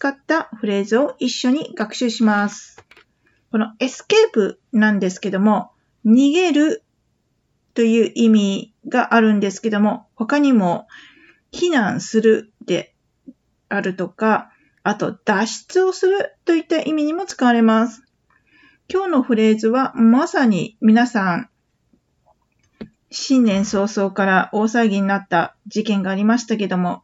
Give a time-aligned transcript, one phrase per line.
[0.00, 2.82] 使ったフレーズを一緒に学習します。
[3.52, 5.72] この escape なんですけども、
[6.06, 6.82] 逃げる
[7.74, 10.88] という意味があるんですけども、他にも
[11.52, 12.94] 避難するで
[13.68, 14.50] あるとか、
[14.84, 18.02] あと脱出をするといった意味にも使われます。
[18.90, 21.50] 今日のフレーズはまさに皆さん
[23.10, 27.02] 新年早々から大騒ぎになった事件がありましたけども、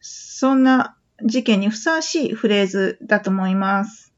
[0.00, 4.12] そんな事件にふさわしいフレーズだと思います。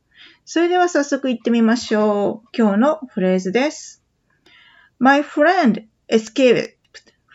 [0.45, 2.49] それでは早速行ってみましょう。
[2.57, 4.03] 今日のフレーズです。
[4.99, 6.75] My friend escaped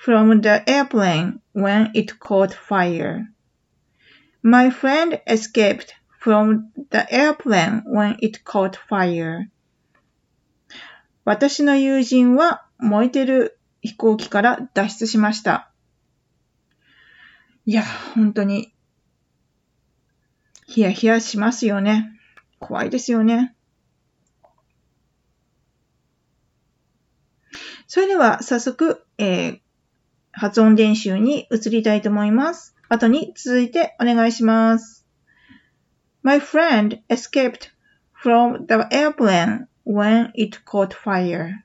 [0.06, 3.26] from the airplane when it caught fire.
[4.42, 9.50] My friend escaped from the airplane when it caught fire.
[11.26, 15.72] 私の友人は燃えてる飛行機から脱出しました。
[17.66, 17.84] いや、
[18.16, 18.74] 本当に、
[20.68, 22.12] ヒヤヒヤしますよね。
[22.60, 23.56] 怖いですよね。
[27.88, 29.60] それでは早速、えー、
[30.34, 32.76] 発音練習に移りたいと思います。
[32.90, 35.08] 後に続いてお願いします。
[36.22, 37.72] My friend escaped
[38.22, 41.64] from the airplane when it caught fire.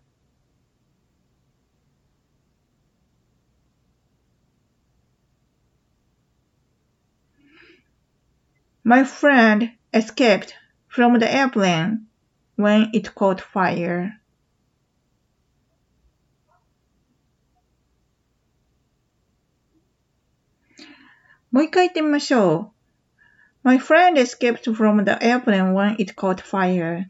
[8.91, 10.53] My friend escaped
[10.87, 12.07] from the airplane
[12.55, 14.19] when it caught fire.
[21.51, 22.77] もう一回言ってみましょう。
[23.63, 27.09] My friend escaped from the airplane when it caught fire.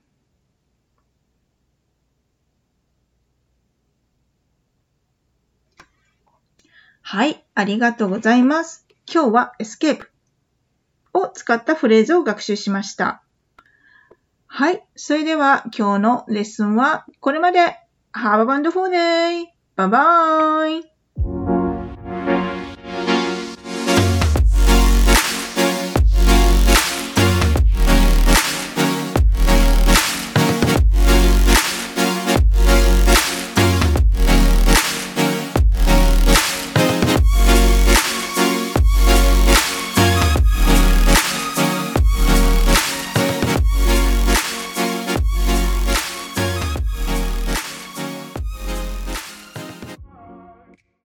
[7.02, 8.85] はい、ありがとうございます。
[9.12, 10.08] 今日は escape
[11.15, 13.23] を使ったフレーズを学習しました。
[14.47, 14.84] はい。
[14.97, 17.78] それでは今日のレッスンはこれまで。
[18.15, 19.47] Have a wonderful day!
[19.77, 20.91] Bye bye!